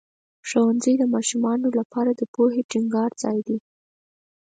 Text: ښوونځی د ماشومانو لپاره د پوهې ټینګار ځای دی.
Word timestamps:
ښوونځی 0.47 0.93
د 0.97 1.03
ماشومانو 1.13 1.67
لپاره 1.79 2.11
د 2.15 2.21
پوهې 2.33 2.61
ټینګار 2.71 3.11
ځای 3.23 3.39
دی. 3.47 3.57